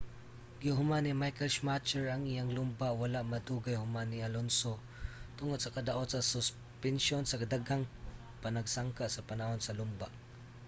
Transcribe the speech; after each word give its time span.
gihuman 0.61 1.03
ni 1.05 1.13
michael 1.21 1.51
schumacher 1.53 2.05
ang 2.09 2.23
iyang 2.33 2.49
lumba 2.57 2.87
wala 3.01 3.19
madugay 3.31 3.77
human 3.79 4.07
ni 4.09 4.19
alonso 4.27 4.73
tungod 5.37 5.59
sa 5.61 5.73
kadaot 5.75 6.07
sa 6.11 6.27
suspensyon 6.33 7.23
sa 7.25 7.41
daghang 7.53 7.83
panagsangka 8.43 9.05
sa 9.11 9.25
panahon 9.29 9.59
sa 9.63 9.75
lumba 9.79 10.07